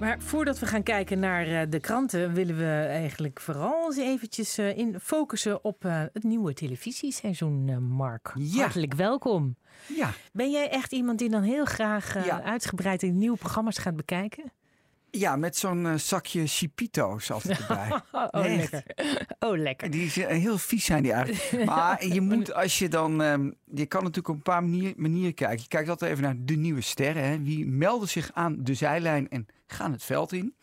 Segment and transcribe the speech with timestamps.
[0.00, 4.58] Maar voordat we gaan kijken naar eh, de kranten, willen we eigenlijk vooral eens eventjes
[4.58, 8.32] eh, in focussen op eh, het nieuwe televisieseizoen, Mark.
[8.34, 8.60] Ja.
[8.62, 9.56] Hartelijk welkom.
[9.96, 12.42] Ja, Ben jij echt iemand die dan heel graag Ja.
[12.42, 14.52] uitgebreid in nieuwe programma's gaat bekijken?
[15.18, 17.90] Ja met zo'n eh, zakje Chipito's altijd erbij.
[18.12, 18.82] Oh, lekker.
[19.38, 19.90] Oh, lekker.
[19.90, 21.64] Die is, eh, heel vies zijn die eigenlijk.
[21.70, 23.22] Maar je moet als je dan...
[23.22, 25.58] ehm, je kan natuurlijk op een paar manier, manieren kijken.
[25.62, 27.24] Je kijkt altijd even naar de nieuwe sterren.
[27.24, 27.42] Hè.
[27.42, 30.54] Wie melden zich aan de zijlijn en gaan het veld in?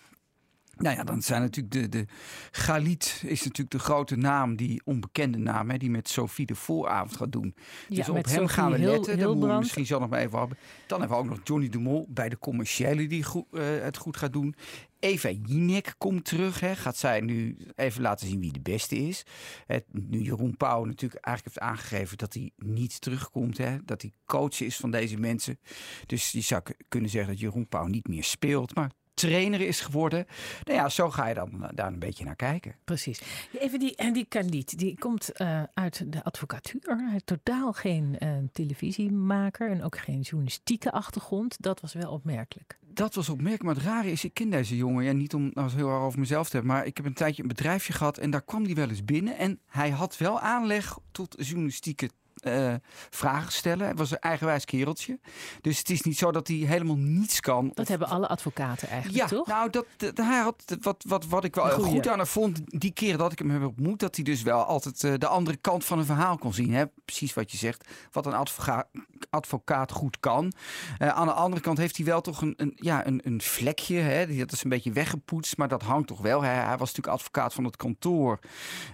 [0.77, 2.05] Nou ja, dan zijn natuurlijk de, de
[2.51, 7.15] Galit is natuurlijk de grote naam, die onbekende naam, hè, die met Sophie de vooravond
[7.15, 7.55] gaat doen.
[7.87, 9.17] Ja, dus op hem Sophie gaan we letten.
[9.19, 10.57] Dan moeten we misschien zo nog maar even hebben.
[10.87, 13.97] Dan hebben we ook nog Johnny de Mol bij de commerciële die goed, eh, het
[13.97, 14.55] goed gaat doen.
[14.99, 16.59] Eva Jinek komt terug.
[16.59, 16.75] Hè.
[16.75, 19.25] Gaat zij nu even laten zien wie de beste is.
[19.65, 23.57] Het, nu Jeroen Pauw natuurlijk eigenlijk heeft aangegeven dat hij niet terugkomt.
[23.57, 23.77] Hè.
[23.85, 25.59] Dat hij coach is van deze mensen.
[26.05, 28.75] Dus je zou kunnen zeggen dat Jeroen Pauw niet meer speelt.
[28.75, 28.91] Maar
[29.27, 30.27] trainer is geworden.
[30.63, 32.75] Nou ja, zo ga je dan eh, daar een beetje naar kijken.
[32.83, 33.21] Precies.
[33.59, 36.97] Even die, en die Khalid, die komt eh, uit de advocatuur.
[36.97, 41.55] Hij heeft totaal geen eh, televisiemaker en ook geen journalistieke achtergrond.
[41.59, 42.77] Dat was wel opmerkelijk.
[42.81, 43.63] Dat was opmerkelijk.
[43.63, 45.03] Maar het rare is, ik ken deze jongen.
[45.03, 46.75] Ja, niet om nou heel erg over mezelf te hebben.
[46.75, 48.17] Maar ik heb een tijdje een bedrijfje gehad.
[48.17, 49.37] En daar kwam hij wel eens binnen.
[49.37, 52.09] En hij had wel aanleg tot journalistieke
[52.45, 52.73] eh,
[53.09, 53.85] vragen stellen.
[53.85, 55.19] Hij was een eigenwijs kereltje.
[55.61, 57.67] Dus het is niet zo dat hij helemaal niets kan.
[57.67, 59.47] Dat Of- hebben alle advocaten eigenlijk, ja, toch?
[59.47, 61.89] nou, dat, dat- hij had, wat, wat, wat ik wel goeie.
[61.91, 64.63] goed aan hem vond, die keren dat ik hem heb ontmoet, dat hij dus wel
[64.63, 66.73] altijd eh, de andere kant van een verhaal kon zien.
[66.73, 66.83] Hè?
[67.05, 68.87] Precies wat je zegt, wat een advocaat,
[69.29, 70.51] advocaat goed kan.
[70.97, 73.97] Eh, aan de andere kant heeft hij wel toch een, een, ja, een, een vlekje,
[73.99, 74.35] hè?
[74.37, 76.41] Dat is een beetje weggepoetst, maar dat hangt toch wel.
[76.41, 78.39] Hij, hij was natuurlijk advocaat van het kantoor,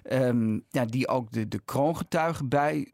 [0.04, 2.92] ehm, ja, die ook de, de kroongetuigen bij,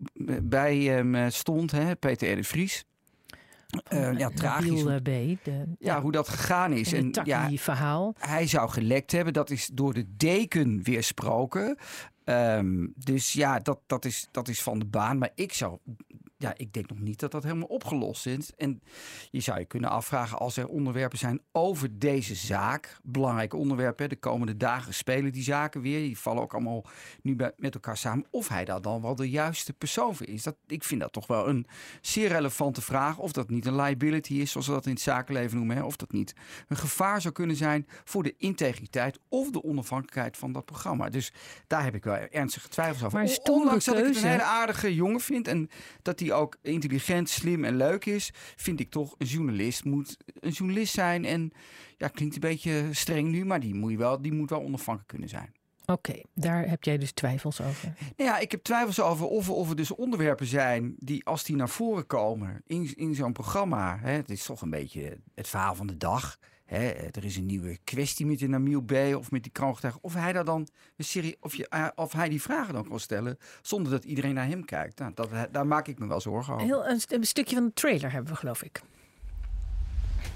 [0.49, 1.95] bij hem eh, stond, hè?
[1.95, 2.35] Peter R.
[2.35, 2.85] de Vries.
[3.83, 4.85] Eh, ja, tragisch.
[4.85, 5.03] Eh, B.
[5.43, 6.93] De, Ja, hoe dat gegaan is.
[6.93, 8.13] en het ja, verhaal.
[8.17, 9.33] hij zou gelekt hebben.
[9.33, 11.77] Dat is door de deken weersproken.
[12.23, 15.17] Ehm, dus ja, dat, dat, is, dat is van de baan.
[15.17, 15.77] Maar ik zou.
[16.39, 18.53] Ja, ik denk nog niet dat dat helemaal opgelost is.
[18.55, 18.81] En
[19.31, 22.97] je zou je kunnen afvragen als er onderwerpen zijn over deze zaak.
[23.03, 23.99] Belangrijk onderwerp.
[23.99, 25.99] Hè, de komende dagen spelen die zaken weer.
[25.99, 26.85] Die vallen ook allemaal
[27.21, 28.25] nu bij, met elkaar samen.
[28.29, 30.43] Of hij daar dan wel de juiste persoon voor is.
[30.43, 31.67] Dat, ik vind dat toch wel een
[32.01, 33.17] zeer relevante vraag.
[33.17, 35.75] Of dat niet een liability is, zoals we dat in het zakenleven noemen.
[35.75, 35.83] Hè.
[35.83, 36.35] Of dat niet
[36.67, 41.09] een gevaar zou kunnen zijn voor de integriteit of de onafhankelijkheid van dat programma.
[41.09, 41.33] Dus
[41.67, 43.19] daar heb ik wel ernstige twijfels over.
[43.19, 45.69] Maar Ondanks dat ik het een hele aardige jongen vind en
[46.01, 50.51] dat hij ook intelligent, slim en leuk is, vind ik toch een journalist moet een
[50.51, 51.25] journalist zijn.
[51.25, 51.51] En
[51.97, 55.07] ja, klinkt een beetje streng nu, maar die moet, je wel, die moet wel onafhankelijk
[55.07, 55.55] kunnen zijn.
[55.85, 57.93] Oké, daar heb jij dus twijfels over.
[58.15, 61.55] Nou ja, ik heb twijfels over of, of er dus onderwerpen zijn die als die
[61.55, 63.97] naar voren komen in, in zo'n programma.
[63.99, 66.37] Hè, het is toch een beetje het verhaal van de dag.
[66.67, 68.91] Hè, er is een nieuwe kwestie met de Namiel B.
[69.15, 69.97] of met die kroongetuige.
[70.01, 70.67] Of hij daar dan
[70.97, 74.33] een serie, of, je, eh, of hij die vragen dan kan stellen zonder dat iedereen
[74.33, 74.99] naar hem kijkt.
[74.99, 76.65] Nou, dat, daar maak ik me wel zorgen over.
[76.65, 78.81] Heel, een, een stukje van de trailer hebben we, geloof ik.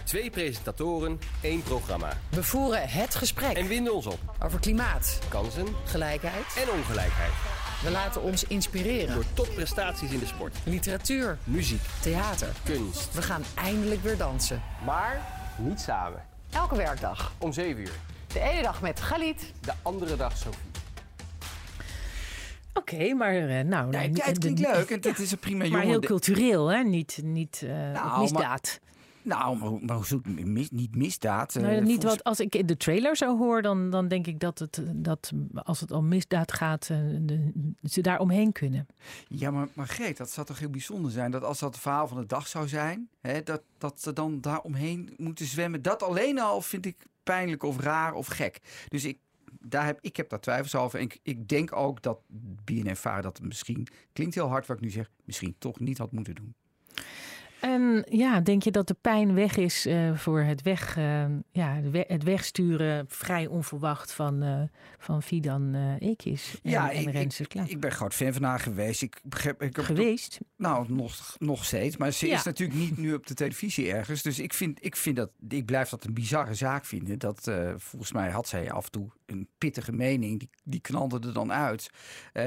[0.04, 2.18] Twee presentatoren, één programma.
[2.30, 4.20] We voeren het gesprek En winden ons op.
[4.44, 6.46] over klimaat, Kansen gelijkheid.
[6.66, 7.32] en ongelijkheid.
[7.84, 9.14] We laten ons inspireren.
[9.16, 12.50] Door topprestaties in de sport, Literatuur, muziek, theater.
[12.64, 13.14] kunst.
[13.14, 14.62] We gaan eindelijk weer dansen.
[14.86, 16.26] Maar niet samen.
[16.50, 17.32] Elke werkdag.
[17.38, 17.92] Om 7 uur.
[18.34, 19.54] De ene dag met Galit.
[19.62, 20.60] De andere dag Sophie.
[22.74, 23.90] Oké, maar eh, nou...
[23.90, 25.78] Nee, nou, ja, het de- klinkt leuk en het is een prima jongen.
[25.78, 26.84] Maar heel cultureel, hè?
[26.84, 28.80] Niet, niet eh, Nou, misdaad.
[29.24, 31.56] Nou, maar, maar hoe zoekt mis, niet misdaad?
[31.56, 34.60] eh, Nou, niet wat, als ik de trailer zo hoor, dan, dan denk ik dat,
[34.60, 37.52] het, dat als het om misdaad gaat, eh, de,
[37.84, 38.88] ze daar omheen kunnen.
[39.28, 42.08] Ja, maar, maar Greet, dat zou toch heel bijzonder zijn dat als dat het verhaal
[42.08, 45.82] van de dag zou zijn, hè, dat, dat ze dan daar omheen moeten zwemmen.
[45.82, 48.60] Dat alleen al vind ik pijnlijk of raar of gek.
[48.88, 49.18] Dus ik,
[49.60, 51.00] daar heb, ik heb daar twijfels over.
[51.00, 52.20] En ik, ik denk ook dat
[52.64, 56.36] BNNVARA dat misschien, klinkt heel hard wat ik nu zeg, misschien toch niet had moeten
[56.36, 56.54] doen.
[57.62, 61.82] En ja, denk je dat de pijn weg is eh, voor het, weg, eh, ja,
[61.92, 64.62] het wegsturen vrij onverwacht van, eh
[64.98, 68.60] van Fidan eh Ekis en, ja, en ik, Renze ik, ben groot fan van haar
[68.60, 69.02] geweest.
[69.02, 69.22] Ik
[69.60, 70.40] ik heb Geweest?
[70.58, 71.98] Nou, nog, nog steeds.
[71.98, 72.36] Maar ze Ja.
[72.36, 74.22] is natuurlijk niet nu op de televisie ergens.
[74.22, 77.20] Dus ik, vind, ik, vind dat, ik blijf dat een bizarre zaak vinden.
[77.20, 80.40] Dat, volgens mij had zij af en toe een pittige mening.
[80.40, 81.90] Die, die knalde er dan uit.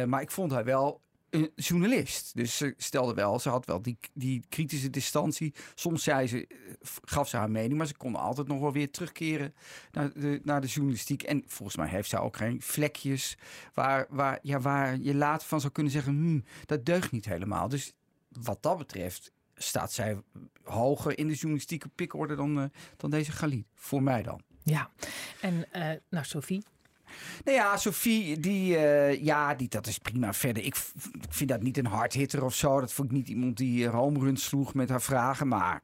[0.06, 1.00] Maar ik vond haar wel
[1.34, 2.34] een journalist.
[2.34, 5.54] Dus ze stelde wel, ze had wel die, die kritische distantie.
[5.74, 6.56] Soms zei ze, eh,
[7.04, 9.54] gaf ze haar mening, maar ze kon altijd nog wel weer terugkeren
[9.92, 11.22] naar de, naar de journalistiek.
[11.22, 13.36] En volgens mij heeft zij ook geen vlekjes
[13.74, 17.68] waar, waar, ja, waar je later van zou kunnen zeggen, hmm, dat deugt niet helemaal.
[17.68, 17.92] Dus
[18.28, 20.18] wat dat betreft staat zij
[20.62, 22.64] hoger in de journalistieke pikorde dan, eh,
[22.96, 23.66] dan deze Galit.
[23.74, 24.40] Voor mij dan.
[24.62, 24.90] Ja,
[25.40, 26.64] en uh, nou Sophie,
[27.44, 30.32] nou ja, Sophie, die, uh, ja, die, dat is prima.
[30.32, 30.76] Verder, ik,
[31.12, 32.80] ik vind dat niet een hardhitter of zo.
[32.80, 35.48] Dat vond ik niet iemand die home runs sloeg met haar vragen.
[35.48, 35.82] Maar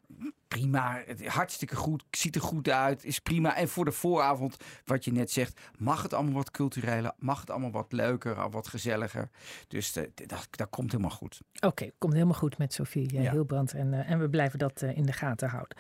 [0.49, 3.57] prima, hartstikke goed, ziet er goed uit, is prima.
[3.57, 7.51] En voor de vooravond, wat je net zegt, mag het allemaal wat cultureler, mag het
[7.51, 9.29] allemaal wat leuker, wat gezelliger.
[9.69, 11.41] Dus uh, dat, dat komt helemaal goed.
[11.61, 13.31] Oké, komt helemaal goed met Sofie uh, ja.
[13.31, 15.77] Hilbrand en, uh, en we blijven dat in de gaten houden.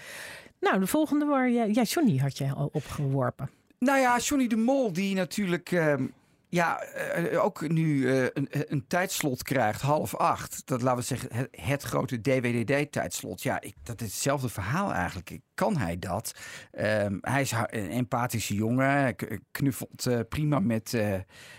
[0.60, 3.50] Nou, de volgende waar ja, Johnny had je al opgeworpen.
[3.80, 6.06] Nou ja, Johnny de Mol, die natuurlijk ehm,
[6.48, 6.82] ja,
[7.16, 10.62] uh, ook nu uh, een, een, tijdslot krijgt, half acht.
[10.64, 13.42] Dat laten we zeggen, het, grote DWDD-tijdslot.
[13.42, 15.38] Ja, ik, dat is hetzelfde verhaal eigenlijk.
[15.54, 16.34] Kan hij dat?
[16.78, 19.16] Um, hij is een empathische jongen,
[19.50, 20.92] knuffelt prima met,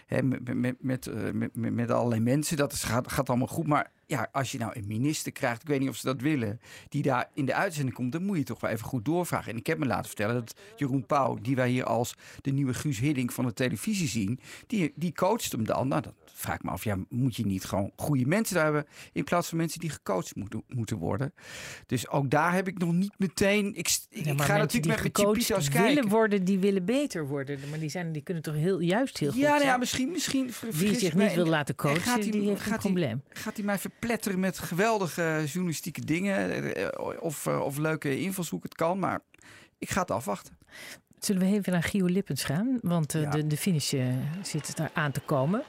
[0.05, 2.57] hè, met, met, met, met, allerlei mensen.
[2.57, 5.67] Dat is, gaat, gaat allemaal goed, maar ja, als je nou een minister krijgt, ik
[5.67, 8.43] weet niet of ze dat willen, die daar in de uitzending komt, dan moet je
[8.43, 9.51] toch wel even goed doorvragen.
[9.51, 12.73] En ik heb me laten vertellen dat Jeroen Pauw, die wij hier als de nieuwe
[12.73, 15.87] Guus Hiddink van de televisie zien, die, die coacht hem dan.
[15.87, 18.85] Nou, dat vraag ik me af, ja, moet je niet gewoon goede mensen daar hebben
[19.13, 21.33] in plaats van mensen die gecoacht moeten, moeten worden.
[21.85, 23.75] Dus ook daar heb ik nog niet meteen.
[23.75, 25.83] Ik, ja, ga natuurlijk met gecoacht kijken.
[25.83, 27.59] willen worden, die willen beter worden.
[27.69, 29.71] Maar die, zijn, die kunnen toch heel, juist heel goed ja, nou zijn.
[29.71, 33.23] ja, misschien, misschien Wie zich niet wil laten coachen, gaat die heeft een probleem.
[33.29, 36.73] Gaat hij mij verpletteren met geweldige journalistieke dingen
[37.21, 38.63] of, of leuke invalshoek?
[38.63, 39.19] Het kan, maar
[39.77, 40.57] ik ga het afwachten.
[41.19, 42.79] Zullen we even naar Gio Lippens gaan?
[42.81, 43.29] Want uh, ja.
[43.29, 45.63] de, de finish uh, zit daar aan te komen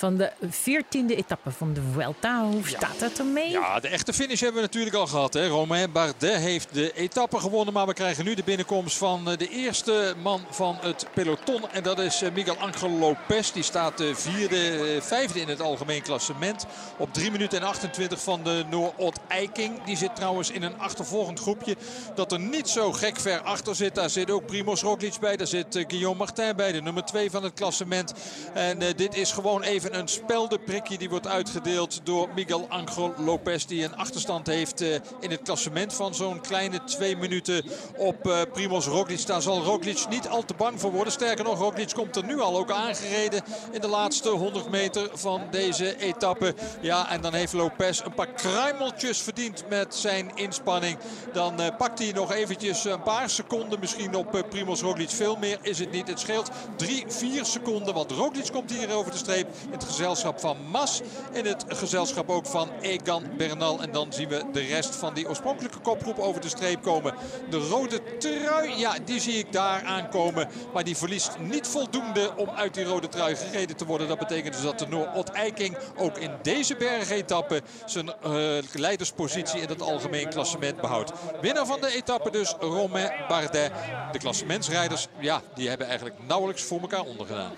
[0.00, 2.44] van de 14e etappe van de Vuelta.
[2.44, 3.50] Hoe staat het ermee?
[3.50, 5.34] Ja, de echte finish hebben we natuurlijk al gehad.
[5.34, 5.46] Hè.
[5.46, 7.74] Romain Bardet heeft de etappe gewonnen.
[7.74, 11.70] Maar we krijgen nu de binnenkomst van de eerste man van het peloton.
[11.70, 13.52] En dat is Miguel Angel Lopez.
[13.52, 16.66] Die staat vierde, vijfde in het algemeen klassement.
[16.96, 19.84] Op 3 minuten en 28 van de Noor-Ot Eiking.
[19.84, 21.76] Die zit trouwens in een achtervolgend groepje.
[22.14, 23.94] Dat er niet zo gek ver achter zit.
[23.94, 25.36] Daar zit ook Primoz Roglic bij.
[25.36, 26.72] Daar zit Guillaume Martin bij.
[26.72, 28.14] De nummer 2 van het klassement.
[28.54, 33.64] En uh, dit is gewoon even een speldenprikje die wordt uitgedeeld door Miguel Angel Lopez.
[33.64, 37.64] Die een achterstand heeft uh, in het klassement van zo'n kleine twee minuten
[37.96, 39.26] op uh, Primoz Roglic.
[39.26, 41.12] Daar zal Roglic niet al te bang voor worden.
[41.12, 43.42] Sterker nog, Roglic komt er nu al ook aangereden
[43.72, 46.54] in de laatste 100 meter van deze etappe.
[46.80, 50.98] Ja, en dan heeft Lopez een paar kruimeltjes verdiend met zijn inspanning.
[51.32, 55.10] Dan uh, pakt hij nog eventjes een paar seconden misschien op Primoz Roglic.
[55.10, 56.08] Veel meer is het niet.
[56.08, 57.94] Het scheelt 3, 4 seconden.
[57.94, 59.48] Want Roglic komt hier over de streep
[59.80, 61.00] het gezelschap van Mas.
[61.32, 63.82] In het gezelschap ook van Egan Bernal.
[63.82, 67.14] En dan zien we de rest van die oorspronkelijke kopgroep over de streep komen.
[67.50, 70.48] De rode trui, ja, die zie ik daar aankomen.
[70.72, 74.08] Maar die verliest niet voldoende om uit die rode trui gereden te worden.
[74.08, 79.68] Dat betekent dus dat de Noor-Ot Eiking ook in deze bergetappe zijn uh, leiderspositie in
[79.68, 81.12] het algemeen klassement behoudt.
[81.40, 83.70] Winnaar van de etappe dus Romain Bardet.
[84.12, 87.52] De klassementsrijders, ja, die hebben eigenlijk nauwelijks voor elkaar ondergedaan.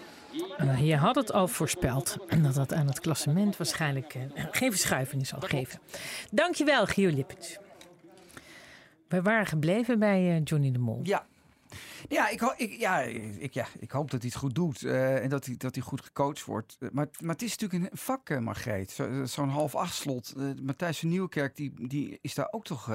[0.60, 5.26] Uh, je had het al voorspeld dat dat aan het klassement waarschijnlijk uh, geen verschuiving
[5.26, 5.80] zal geven.
[6.30, 7.58] Dankjewel, Gio Lippens.
[9.08, 11.00] We waren gebleven bij uh, Johnny de Mol.
[11.02, 11.26] Ja.
[12.08, 13.00] Ja ik, ik, ja,
[13.38, 16.00] ik, ja, ik hoop dat hij het goed doet en dat hij, dat hij goed
[16.00, 16.76] gecoacht wordt.
[16.92, 18.90] Maar, maar het is natuurlijk een vak, Margreet.
[18.90, 20.34] Zo'n zo half acht slot.
[20.62, 22.90] Matthijs van Nieuwkerk die, die is daar ook toch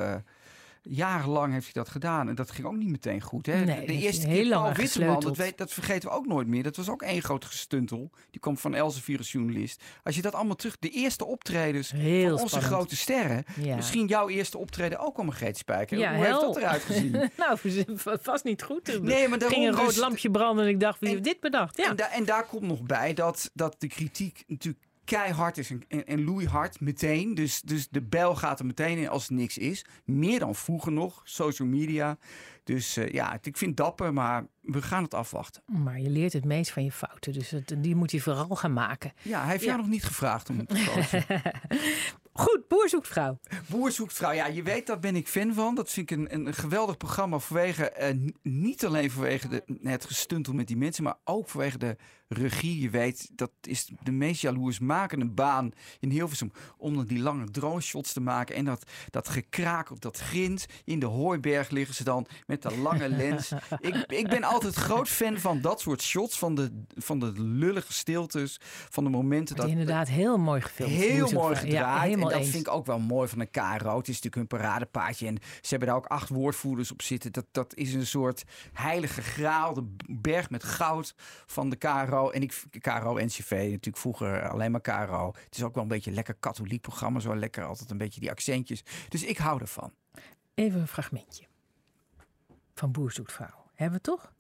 [0.90, 2.30] jarenlang heeft hij dat gedaan.
[2.30, 3.46] En dat ging ook niet meteen goed.
[3.46, 3.64] Hè?
[3.66, 6.64] Nee, de eerste keer Paul Witteman, dat, weet, dat vergeten we ook nooit meer.
[6.64, 8.12] Dat was ook één groot gestuntel.
[8.32, 9.84] Die kwam van Elsevier als journalist.
[10.04, 10.78] Als je dat allemaal terug...
[10.80, 12.74] De eerste optredens heel van onze spannend.
[12.74, 13.44] grote sterren.
[13.62, 13.76] Ja.
[13.76, 15.98] Misschien jouw eerste optreden ook al Margreet Spijker.
[15.98, 16.42] Ja, Hoe hel.
[16.42, 17.12] heeft dat eruit gezien?
[17.38, 17.58] nou,
[18.22, 19.02] vast niet goed.
[19.02, 21.28] Nee, maar daarom ging een rood dus- lampje branden en ik dacht, wie En- heeft
[21.28, 21.78] dit bedacht?
[21.78, 21.90] Ja.
[21.90, 25.84] En, da- en daar komt nog bij dat, dat de kritiek natuurlijk keihard is en,
[25.88, 27.36] en, en loeihard meteen.
[27.36, 29.86] Dus, dus de bel gaat er meteen in als niks is.
[30.06, 32.18] Meer dan vroeger nog, social media.
[32.64, 35.64] Dus eh, ja, ik vind het dapper, maar we gaan het afwachten.
[35.66, 38.74] Maar je leert het meest van je fouten, dus het- die moet je vooral gaan
[38.74, 39.14] maken.
[39.22, 39.68] Ja, hij heeft Ja.
[39.70, 41.26] jou nog niet gevraagd om te coachen.
[42.34, 43.40] Goed, boer zoekt vrouw.
[43.68, 44.32] Boer zoekt vrouw.
[44.32, 45.76] Ja, je weet, daar ben ik fan van.
[45.76, 50.54] Dat vind ik een, een geweldig programma vanwege, eh, niet alleen vanwege de, het gestuntel
[50.54, 51.96] met die mensen, maar ook vanwege de
[52.28, 52.82] regie.
[52.82, 56.52] Je weet, dat is de meest jaloersmakende baan in Hilversum.
[56.78, 60.66] Om dan die lange drone shots te maken en dat, dat gekraak op dat grind.
[60.84, 63.52] In de hooiberg liggen ze dan met de lange lens.
[63.80, 67.94] ik, ik ben altijd groot fan van dat soort shots, van de, van de lullige
[67.94, 68.60] stiltes,
[68.90, 69.76] van de momenten Dat dat...
[69.76, 70.94] inderdaad heel mooi gefilmd.
[70.94, 72.12] Heel mooi gedraaid.
[72.12, 72.50] Ja, en dat eens.
[72.50, 73.98] vind ik ook wel mooi van de KRO.
[73.98, 75.28] Het is natuurlijk hun paradepaadje.
[75.28, 77.32] En ze hebben daar ook acht woordvoerders op zitten.
[77.32, 79.74] Dat, dat is een soort heilige graal.
[79.74, 81.14] De berg met goud
[81.46, 82.30] van de KRO.
[82.30, 85.34] En ik KRO NCV natuurlijk vroeger alleen maar KRO.
[85.44, 87.20] Het is ook wel een beetje een lekker katholiek programma.
[87.20, 88.84] Zo lekker altijd een beetje die accentjes.
[89.10, 89.94] Dus ik hou ervan.
[90.54, 91.46] Even een fragmentje
[92.74, 93.66] van Boer zoekt vrouw.
[93.74, 94.32] Hebben we toch?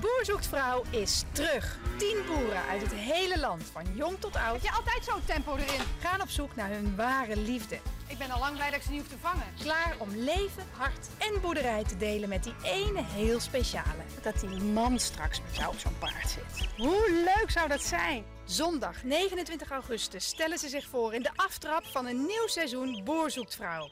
[0.00, 1.78] Boer zoekt vrouw is terug.
[1.96, 5.80] 10 boeren uit het hele land, van jong tot oud, Je altijd zo'n tempo erin.
[5.98, 7.78] gaan op zoek naar hun ware liefde.
[8.08, 9.46] Ik ben al lang blij dat ik ze niet hoef te vangen.
[9.58, 14.02] Klaar om leven, hart en boerderij te delen met die ene heel speciale.
[14.22, 16.68] Dat die man straks met jou op zo'n paard zit.
[16.76, 18.24] Hoe leuk zou dat zijn?
[18.44, 23.30] Zondag 29 augustus stellen ze zich voor in de aftrap van een nieuw seizoen Boer
[23.30, 23.90] zoekt vrouw.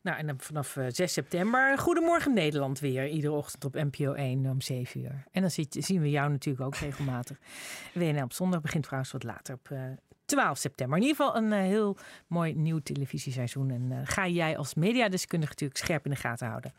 [0.00, 3.08] Nou, en dan vanaf eh, 6 september Goedemorgen Nederland weer.
[3.08, 5.24] Iedere ochtend op NPO 1 om 7 uur.
[5.30, 7.38] En dan ziet- zien we jou natuurlijk ook regelmatig.
[7.94, 9.78] WNL op zondag begint trouwens wat later op eh,
[10.24, 10.96] 12 september.
[10.98, 13.70] In ieder geval een eh, heel mooi nieuw televisieseizoen.
[13.70, 16.72] En eh, ga jij als mediadeskundige natuurlijk scherp in de gaten houden.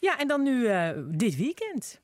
[0.00, 2.00] Ja, en dan nu eh, dit weekend.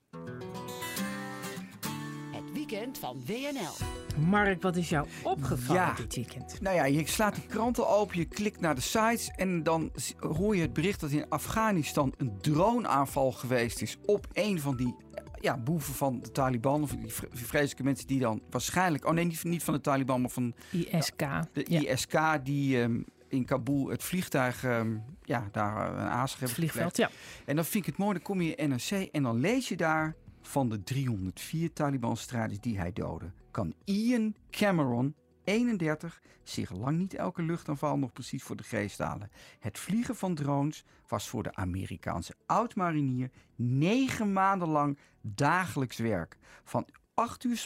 [2.33, 3.87] Het weekend van WNL.
[4.29, 5.95] Mark, wat is jou opgevallen Ja.
[5.95, 6.61] dit weekend?
[6.61, 10.57] Nou ja, je slaat die kranten open, je klikt naar de sites en dan hoor
[10.57, 14.95] je het bericht dat in Afghanistan een droneaanval geweest is op een van die
[15.41, 16.83] ja, boeven van de Taliban.
[16.83, 20.21] Of die vre- vreselijke mensen die dan waarschijnlijk, oh nee, niet, niet van de Taliban,
[20.21, 21.19] maar van ISK.
[21.53, 21.81] de Ja.
[21.93, 26.97] ISK die ehm, in Kabul het vliegtuig, ehm, ja, daar eh, een Het hebben vliegveld,
[26.97, 27.11] ja.
[27.47, 29.77] En dan vind ik het mooi, dan kom je in NRC en dan lees je
[29.77, 33.31] daar van de 304 Taliban-strijders die hij doodde.
[33.51, 39.31] Kan Ian Cameron, 31, zich lang niet elke luchtaanval nog precies voor de geest halen.
[39.59, 46.39] Het vliegen van drones was voor de Amerikaanse oud-marinier negen maanden lang dagelijks werk.
[46.65, 47.57] Van 8 uur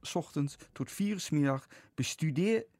[0.00, 1.66] 's ochtends tot 4 uur 's middag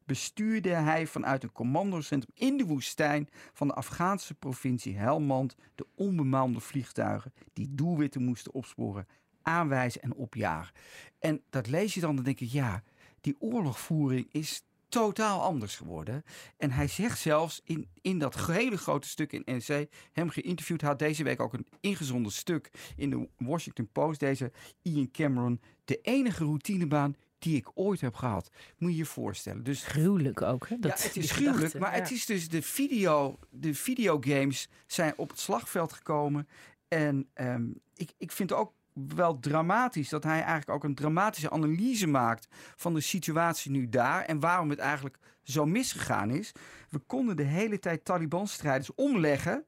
[0.05, 6.61] bestuurde hij vanuit een commandocentrum in de woestijn van de Afghaanse provincie Helmand de onbemande
[6.61, 9.07] vliegtuigen die doelwitten moesten opsporen,
[9.43, 10.75] aanwijzen en opjagen.
[11.19, 12.83] En dat lees je dan, dan denk ik, ja,
[13.23, 16.25] die oorlogvoering is totaal anders geworden.
[16.57, 20.99] En hij zegt zelfs in, in dat hele grote stuk in NRC, hem geïnterviewd, had
[20.99, 24.53] deze week ook een ingezonden stuk in de Washington Post, deze
[24.83, 28.51] Ian Cameron, de enige routinebaan die ik ooit heb gehad.
[28.79, 29.63] Moet je je voorstellen.
[29.63, 30.69] Dus Gruwelijk ook.
[30.69, 30.79] Hè?
[30.79, 35.13] Dat, ja, het is gruwelijk, gedachte, maar het is dus de video, de videogames zijn
[35.17, 36.49] op het slagveld gekomen.
[36.89, 37.65] En ehm,
[37.95, 42.95] ik, ik vind ook wel dramatisch dat hij eigenlijk ook een dramatische analyse maakt van
[42.95, 46.53] de situatie nu daar en waarom het eigenlijk zo misgegaan is.
[46.89, 49.67] We konden de hele tijd Taliban-strijders omleggen.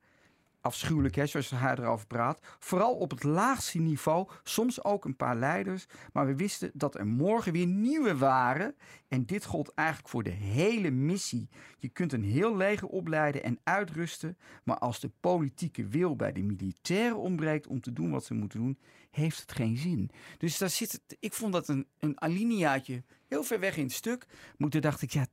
[0.64, 2.40] Afschuwelijk, hè, zoals hij erover praat.
[2.58, 5.86] Vooral op het laagste niveau, soms ook een paar leiders.
[6.12, 8.74] Maar we wisten dat er morgen weer nieuwe waren.
[9.08, 11.48] En dit gold eigenlijk voor de hele missie.
[11.78, 14.38] Je kunt een heel leger opleiden en uitrusten.
[14.62, 18.58] Maar als de politieke wil bij de militairen ontbreekt om te doen wat ze moeten
[18.58, 18.78] doen,
[19.10, 20.10] heeft het geen zin.
[20.38, 23.92] Dus daar zit het, ik vond dat een, een alineaatje heel ver weg in het
[23.92, 24.26] stuk.
[24.56, 25.26] Maar dacht ik, ja,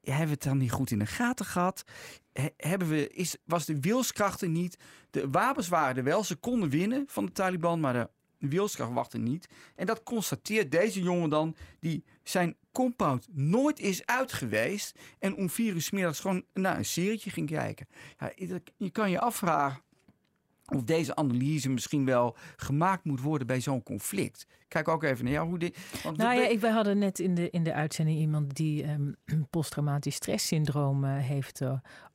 [0.00, 1.84] hebben we het dan niet goed in de gaten gehad?
[2.32, 4.76] He- hebben we, is, was de wilskracht er niet?
[5.10, 9.18] De wapens waren er wel, ze konden winnen van de Taliban, maar de wilskracht wachtte
[9.18, 9.48] niet.
[9.74, 14.98] En dat constateert deze jongen dan, die zijn compound nooit is uit geweest.
[15.18, 17.88] En om vier uur middags gewoon naar een serietje ging kijken.
[18.18, 18.32] Ja,
[18.76, 19.82] je kan je afvragen
[20.66, 24.46] of deze analyse misschien wel gemaakt moet worden bij zo'n conflict.
[24.68, 25.78] Kijk ook even naar jou hoe dit.
[26.02, 28.82] Want Nou we- ja, ik, wij hadden net in de, in de uitzending iemand die
[28.82, 29.12] ehm,
[29.50, 31.72] posttraumatisch stresssyndroom eh, heeft eh,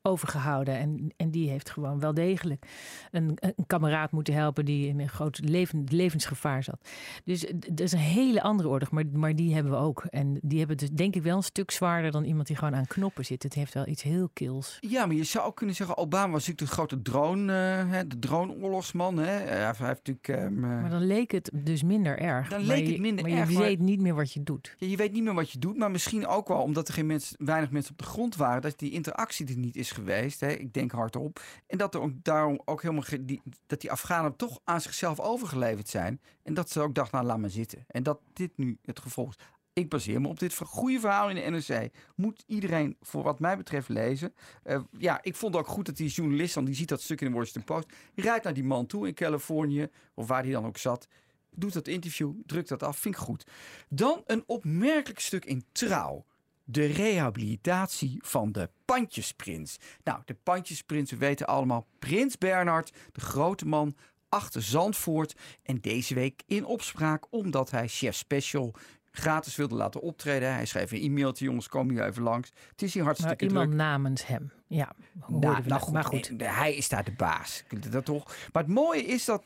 [0.08, 0.78] overgehouden.
[0.78, 2.66] En, en die heeft gewoon wel degelijk
[3.10, 6.88] een, een kameraad moeten helpen die in een groot leven, levensgevaar zat.
[7.24, 10.04] Dus dat is een hele andere orde, maar, maar die hebben we ook.
[10.10, 12.86] En die hebben dus denk ik wel een stuk zwaarder dan iemand die gewoon aan
[12.86, 13.42] knoppen zit.
[13.42, 14.76] Het heeft wel iets heel kils.
[14.80, 18.06] Ja, maar je zou ook kunnen zeggen, Obama was natuurlijk de grote drone, eh, hè,
[18.06, 19.18] de drone-oorlogsman.
[19.18, 19.26] Hè.
[19.30, 20.28] Hij heeft natuurlijk...
[20.28, 22.48] ehm, eh, Maar dan leek het dus minder erg.
[22.48, 24.42] Dan Maar leek je- het minder maar erg, je maar- weet niet meer wat je
[24.42, 24.74] doet.
[24.78, 27.06] Ja, je weet niet meer wat je doet, maar misschien ook wel omdat er geen
[27.06, 30.40] mensen, weinig mensen op de grond waren, dat die interactie er niet is geweest.
[30.40, 30.50] Hè?
[30.50, 31.40] Ik denk hardop.
[31.66, 35.88] En dat er ook daarom ook helemaal die, dat die Afghanen toch aan zichzelf overgeleverd
[35.88, 36.20] zijn.
[36.42, 37.84] En dat ze ook dachten, nou laat maar zitten.
[37.86, 39.36] En dat dit nu het gevolg is.
[39.78, 41.90] Ik baseer me op dit goede verhaal in de NRC.
[42.14, 44.34] Moet iedereen, voor wat mij betreft, lezen.
[44.62, 47.30] Eh, ja, ik vond ook goed dat die journalist, dan, die ziet dat stuk in
[47.30, 50.76] de Washington Post, rijdt naar die man toe in Californië, of waar die dan ook
[50.76, 51.08] zat.
[51.50, 53.46] Doet dat interview, drukt dat af, vind ik goed.
[53.88, 56.24] Dan een opmerkelijk stuk in Trouw.
[56.70, 59.78] De rehabilitatie van de pandjesprins.
[60.04, 61.86] Nou, de pandjesprins, we weten allemaal.
[61.98, 63.96] Prins Bernhard, de grote man
[64.28, 65.34] achter Zandvoort.
[65.62, 68.74] En deze week in opspraak omdat hij chef special
[69.10, 70.52] gratis wilde laten optreden.
[70.52, 72.52] Hij schreef een e-mailtje, jongens, kom hier even langs.
[72.70, 73.78] Het is hier Maar hartstikke iemand druk.
[73.80, 74.52] namens hem.
[74.66, 74.92] Ja,
[75.28, 76.36] Nou, nou goed, maar goed.
[76.36, 77.64] eh, hij is daar de baas.
[77.90, 78.24] Dat toch?
[78.52, 79.44] Maar het mooie is dat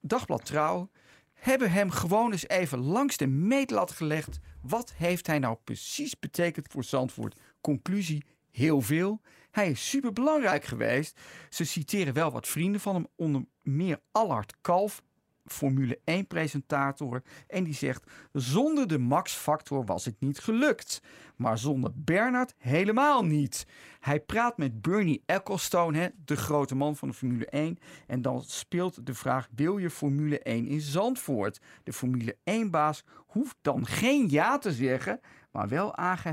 [0.00, 0.88] Dagblad Trouw
[1.32, 4.38] hebben hem gewoon eens even langs de meetlat gelegd.
[4.62, 7.40] Wat heeft hij nou precies betekend voor Zandvoort?
[7.60, 9.20] Conclusie, heel veel.
[9.50, 11.20] Hij is superbelangrijk geweest.
[11.48, 15.02] Ze citeren wel wat vrienden van hem, onder meer Allard Kalf.
[15.46, 21.02] Formule 1 presentator en die zegt: zonder de Max-factor was het niet gelukt.
[21.36, 23.66] Maar zonder Bernard helemaal niet.
[24.00, 27.78] Hij praat met Bernie Ecclestone, hè, de grote man van de Formule 1.
[28.06, 31.60] En dan speelt de vraag: wil je Formule 1 in Zandvoort?
[31.82, 35.20] De Formule 1-baas hoeft dan geen ja te zeggen,
[35.50, 36.30] maar wel aangeven